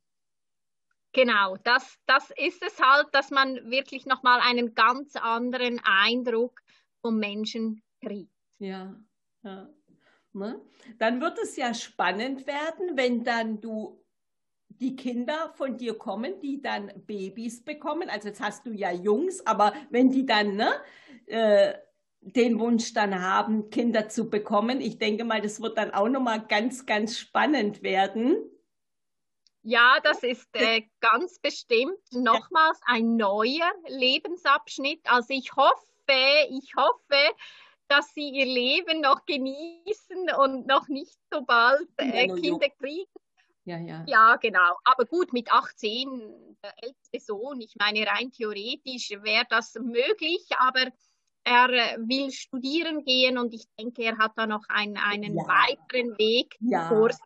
[1.14, 6.60] Genau, das, das ist es halt, dass man wirklich nochmal einen ganz anderen Eindruck
[7.02, 8.32] vom Menschen kriegt.
[8.58, 8.96] Ja,
[9.44, 9.70] ja.
[10.34, 10.60] Ne?
[10.98, 14.04] Dann wird es ja spannend werden, wenn dann du
[14.70, 18.10] die Kinder von dir kommen, die dann Babys bekommen.
[18.10, 20.72] Also jetzt hast du ja Jungs, aber wenn die dann ne,
[21.28, 21.74] äh,
[22.22, 26.44] den Wunsch dann haben, Kinder zu bekommen, ich denke mal, das wird dann auch nochmal
[26.48, 28.38] ganz, ganz spannend werden.
[29.64, 35.02] Ja, das ist äh, ganz bestimmt nochmals ein neuer Lebensabschnitt.
[35.06, 37.36] Also ich hoffe, ich hoffe,
[37.88, 43.10] dass Sie Ihr Leben noch genießen und noch nicht so bald äh, Kinder kriegen.
[43.64, 44.04] Ja, ja.
[44.06, 44.76] Ja, genau.
[44.84, 50.92] Aber gut, mit 18, der älteste Sohn, ich meine, rein theoretisch wäre das möglich, aber
[51.46, 55.48] er äh, will studieren gehen und ich denke, er hat da noch ein, einen ja.
[55.48, 56.90] weiteren Weg ja.
[56.90, 57.22] vor sich.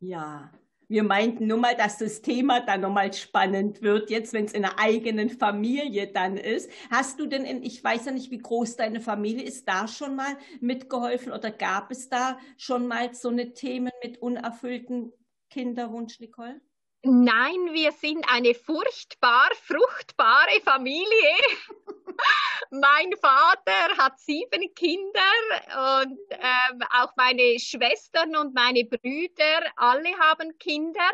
[0.00, 0.50] Ja,
[0.92, 4.62] wir meinten nur mal, dass das Thema dann nochmal spannend wird, jetzt wenn es in
[4.62, 6.70] einer eigenen Familie dann ist.
[6.90, 10.14] Hast du denn, in, ich weiß ja nicht, wie groß deine Familie ist, da schon
[10.16, 15.12] mal mitgeholfen oder gab es da schon mal so eine Themen mit unerfüllten
[15.48, 16.60] Kinderwunsch, Nicole?
[17.04, 21.36] Nein, wir sind eine furchtbar fruchtbare Familie.
[22.70, 30.56] mein Vater hat sieben Kinder und ähm, auch meine Schwestern und meine Brüder, alle haben
[30.58, 31.10] Kinder.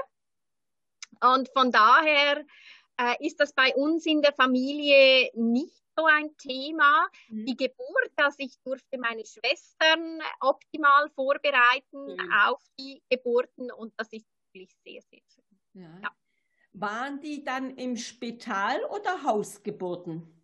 [1.22, 2.44] Und von daher
[2.98, 7.08] äh, ist das bei uns in der Familie nicht so ein Thema.
[7.28, 7.46] Mhm.
[7.46, 12.32] Die Geburt, dass ich durfte meine Schwestern optimal vorbereiten mhm.
[12.46, 15.47] auf die Geburten und das ist wirklich sehr, sehr schön.
[15.78, 16.00] Ja.
[16.02, 16.10] Ja.
[16.72, 20.34] Waren die dann im Spital oder Hausgeburten?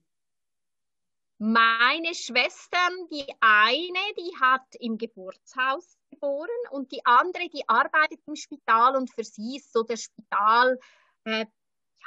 [1.39, 8.37] Meine Schwestern, die eine, die hat im Geburtshaus geboren und die andere, die arbeitet im
[8.37, 10.79] Spital und für sie ist so der Spital
[11.25, 11.47] äh,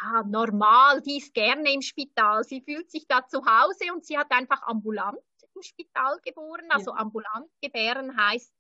[0.02, 2.44] ja, normal, die ist gerne im Spital.
[2.44, 5.20] Sie fühlt sich da zu Hause und sie hat einfach ambulant
[5.56, 6.68] im Spital geboren.
[6.70, 6.98] Also ja.
[6.98, 8.54] ambulant gebären heißt,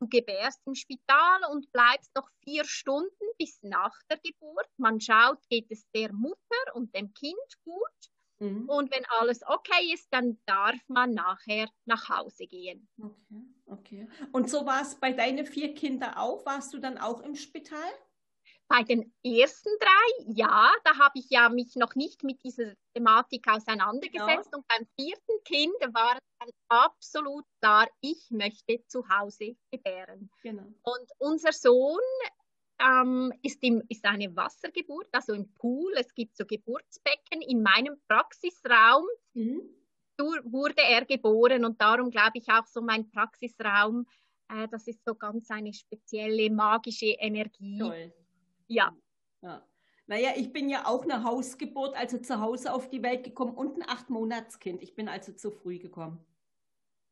[0.00, 4.68] du gebärst im Spital und bleibst noch vier Stunden bis nach der Geburt.
[4.76, 8.10] Man schaut, geht es der Mutter und dem Kind gut.
[8.38, 8.68] Mhm.
[8.68, 12.88] Und wenn alles okay ist, dann darf man nachher nach Hause gehen.
[12.98, 14.08] Okay, okay.
[14.32, 16.44] Und so war es bei deinen vier Kindern auch?
[16.46, 17.92] Warst du dann auch im Spital?
[18.70, 23.48] Bei den ersten drei, ja, da habe ich ja mich noch nicht mit dieser Thematik
[23.48, 24.50] auseinandergesetzt.
[24.52, 24.58] Ja.
[24.58, 30.30] Und beim vierten Kind war es dann absolut klar, ich möchte zu Hause gebären.
[30.44, 30.62] Genau.
[30.84, 31.98] Und unser Sohn
[32.78, 35.92] ähm, ist, im, ist eine Wassergeburt, also im Pool.
[35.96, 37.42] Es gibt so Geburtsbecken.
[37.42, 39.04] In meinem Praxisraum
[39.34, 39.62] mhm.
[40.44, 44.06] wurde er geboren und darum glaube ich auch so mein Praxisraum,
[44.48, 47.78] äh, das ist so ganz eine spezielle magische Energie.
[47.78, 48.12] Toll.
[48.70, 48.96] Ja.
[49.42, 49.66] ja.
[50.06, 53.76] Naja, ich bin ja auch eine Hausgeburt, also zu Hause auf die Welt gekommen und
[53.76, 54.82] ein Acht-Monats-Kind.
[54.82, 56.24] Ich bin also zu früh gekommen.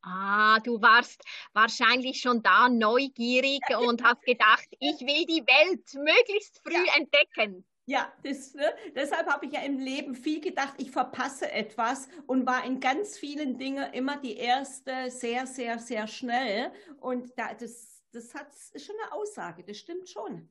[0.03, 1.21] Ah, du warst
[1.53, 6.97] wahrscheinlich schon da neugierig und hast gedacht, ich will die Welt möglichst früh ja.
[6.97, 7.65] entdecken.
[7.87, 8.73] Ja, das, ne?
[8.95, 13.19] deshalb habe ich ja im Leben viel gedacht, ich verpasse etwas und war in ganz
[13.19, 16.71] vielen Dingen immer die Erste, sehr, sehr, sehr schnell.
[17.01, 20.49] Und da, das, das hat, ist schon eine Aussage, das stimmt schon.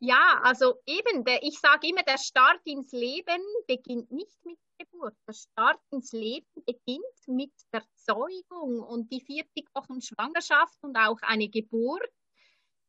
[0.00, 5.14] Ja, also eben, der, ich sage immer, der Start ins Leben beginnt nicht mit Geburt.
[5.26, 11.18] Der Start ins Leben beginnt mit der Zeugung und die 40 Wochen Schwangerschaft und auch
[11.22, 12.10] eine Geburt,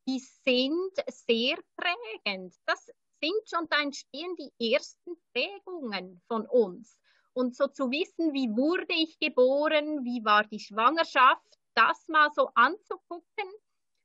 [0.08, 2.56] die sind sehr prägend.
[2.66, 2.86] Das
[3.22, 6.98] sind schon, da entstehen die ersten Prägungen von uns.
[7.34, 12.50] Und so zu wissen, wie wurde ich geboren, wie war die Schwangerschaft, das mal so
[12.56, 13.50] anzugucken,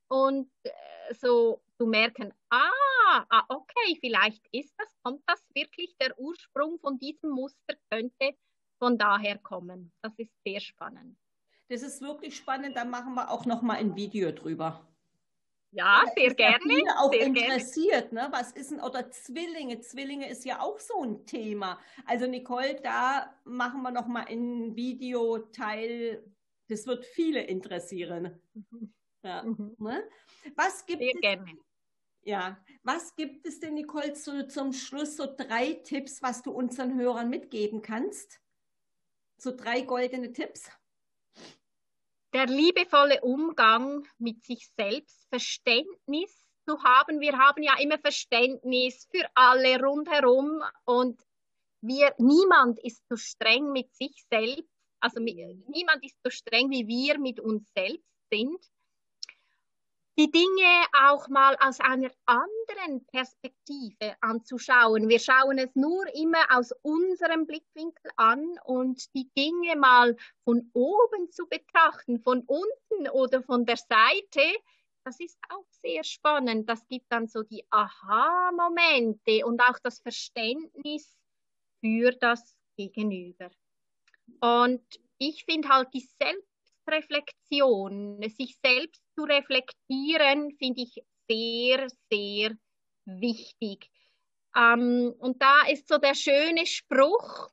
[0.07, 6.17] und äh, so zu merken, ah, ah, okay, vielleicht ist das, kommt das wirklich, der
[6.19, 8.35] Ursprung von diesem Muster könnte
[8.79, 9.91] von daher kommen.
[10.01, 11.17] Das ist sehr spannend.
[11.69, 14.87] Das ist wirklich spannend, da machen wir auch noch mal ein Video drüber.
[15.71, 16.59] Ja, sehr gerne.
[16.61, 18.29] Viele auch sehr interessiert, gerne.
[18.29, 18.29] ne?
[18.31, 19.81] Was ist denn, oder Zwillinge?
[19.81, 21.79] Zwillinge ist ja auch so ein Thema.
[22.05, 26.23] Also Nicole, da machen wir noch mal ein Videoteil.
[26.69, 28.39] Das wird viele interessieren.
[28.53, 28.93] Mhm.
[29.25, 29.75] Ja, mhm.
[29.79, 30.07] ne?
[30.55, 31.57] Was gibt sehr es, gerne.
[32.21, 36.95] Ja, was gibt es denn, Nicole, zu, zum Schluss so drei Tipps, was du unseren
[36.95, 38.39] Hörern mitgeben kannst?
[39.37, 40.69] So drei goldene Tipps?
[42.33, 47.21] der liebevolle Umgang mit sich selbst, Verständnis zu haben.
[47.21, 51.21] Wir haben ja immer Verständnis für alle rundherum und
[51.79, 54.69] wir, niemand ist so streng mit sich selbst.
[54.99, 58.59] Also niemand ist so streng, wie wir mit uns selbst sind
[60.17, 65.09] die Dinge auch mal aus einer anderen Perspektive anzuschauen.
[65.09, 71.31] Wir schauen es nur immer aus unserem Blickwinkel an und die Dinge mal von oben
[71.31, 74.41] zu betrachten, von unten oder von der Seite,
[75.05, 76.67] das ist auch sehr spannend.
[76.67, 81.15] Das gibt dann so die Aha-Momente und auch das Verständnis
[81.79, 83.51] für das Gegenüber.
[84.39, 84.83] Und
[85.19, 86.01] ich finde halt die
[86.85, 92.57] Selbstreflexion, sich selbst zu reflektieren, finde ich sehr, sehr
[93.05, 93.89] wichtig.
[94.55, 97.49] Ähm, und da ist so der schöne Spruch,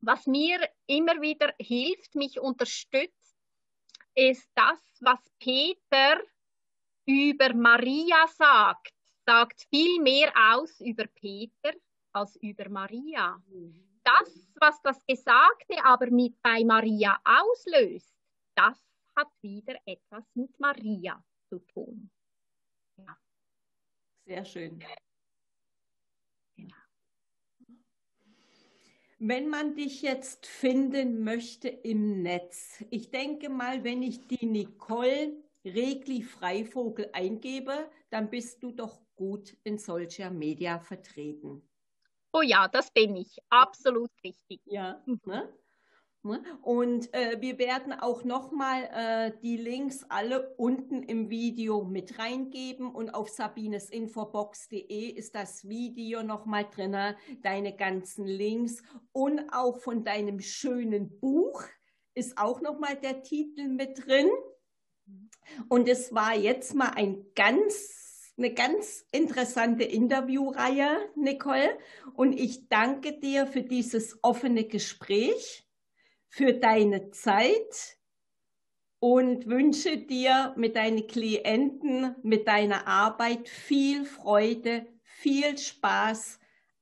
[0.00, 3.36] was mir immer wieder hilft, mich unterstützt,
[4.14, 6.20] ist das, was Peter
[7.06, 8.92] über Maria sagt,
[9.26, 11.72] sagt viel mehr aus über Peter
[12.12, 13.40] als über Maria.
[14.04, 18.12] Das, was das Gesagte aber mit bei Maria auslöst,
[18.54, 18.78] das
[19.16, 22.10] hat wieder etwas mit Maria zu tun.
[22.96, 23.16] Ja.
[24.24, 24.82] Sehr schön.
[26.56, 26.76] Genau.
[29.18, 35.36] Wenn man dich jetzt finden möchte im Netz, ich denke mal, wenn ich die Nicole
[35.64, 41.62] Regli Freivogel eingebe, dann bist du doch gut in solcher Media vertreten.
[42.32, 43.36] Oh ja, das bin ich.
[43.50, 44.60] Absolut richtig.
[44.64, 45.02] Ja.
[45.06, 45.20] Ne?
[45.24, 45.52] Ne?
[46.62, 52.92] Und äh, wir werden auch nochmal äh, die Links alle unten im Video mit reingeben
[52.92, 56.96] und auf sabinesinfobox.de ist das Video nochmal drin,
[57.42, 61.64] deine ganzen Links und auch von deinem schönen Buch
[62.14, 64.28] ist auch nochmal der Titel mit drin.
[65.68, 71.76] Und es war jetzt mal ein ganz, eine ganz interessante Interviewreihe, Nicole.
[72.14, 75.66] Und ich danke dir für dieses offene Gespräch
[76.32, 77.98] für deine Zeit
[79.00, 86.40] und wünsche dir mit deinen Klienten, mit deiner Arbeit viel Freude, viel Spaß,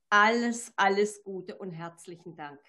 [0.08, 2.60] alles, alles Gute und herzlichen Dank.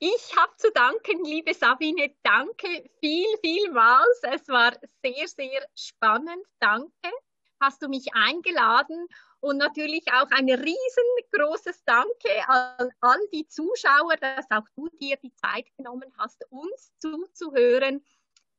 [0.00, 2.16] Ich habe zu danken, liebe Sabine.
[2.24, 4.22] Danke viel, vielmals.
[4.22, 4.72] Es war
[5.04, 6.44] sehr, sehr spannend.
[6.58, 7.12] Danke.
[7.60, 9.06] Hast du mich eingeladen
[9.42, 15.34] und natürlich auch ein riesengroßes Danke an all die Zuschauer, dass auch du dir die
[15.34, 18.04] Zeit genommen hast, uns zuzuhören.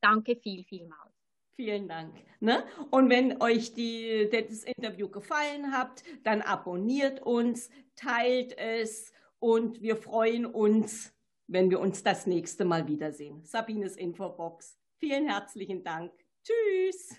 [0.02, 1.14] Danke viel, vielmals.
[1.56, 2.14] Vielen Dank.
[2.42, 2.66] Ne?
[2.92, 9.96] Und wenn euch die, das Interview gefallen hat, dann abonniert uns, teilt es und wir
[9.96, 11.14] freuen uns,
[11.48, 13.46] wenn wir uns das nächste Mal wiedersehen.
[13.46, 14.78] Sabines Infobox.
[15.00, 16.12] Vielen herzlichen Dank.
[16.44, 17.16] Tschüss.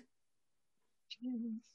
[1.08, 1.73] Tschüss.